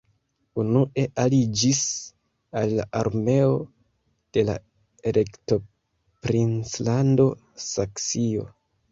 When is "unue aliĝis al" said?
0.61-2.71